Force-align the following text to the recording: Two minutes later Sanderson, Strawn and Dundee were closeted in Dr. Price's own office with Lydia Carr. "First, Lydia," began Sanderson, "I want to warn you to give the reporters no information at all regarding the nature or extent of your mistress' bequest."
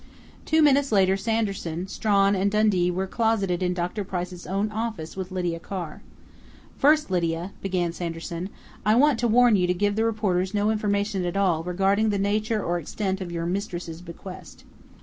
Two 0.45 0.63
minutes 0.63 0.91
later 0.91 1.15
Sanderson, 1.15 1.87
Strawn 1.87 2.33
and 2.35 2.49
Dundee 2.49 2.89
were 2.89 3.05
closeted 3.05 3.61
in 3.61 3.75
Dr. 3.75 4.03
Price's 4.03 4.47
own 4.47 4.71
office 4.71 5.15
with 5.15 5.29
Lydia 5.29 5.59
Carr. 5.59 6.01
"First, 6.75 7.11
Lydia," 7.11 7.51
began 7.61 7.93
Sanderson, 7.93 8.49
"I 8.83 8.95
want 8.95 9.19
to 9.19 9.27
warn 9.27 9.55
you 9.57 9.67
to 9.67 9.75
give 9.75 9.95
the 9.95 10.03
reporters 10.03 10.55
no 10.55 10.71
information 10.71 11.23
at 11.23 11.37
all 11.37 11.61
regarding 11.63 12.09
the 12.09 12.17
nature 12.17 12.63
or 12.63 12.79
extent 12.79 13.21
of 13.21 13.31
your 13.31 13.45
mistress' 13.45 14.01
bequest." 14.01 14.63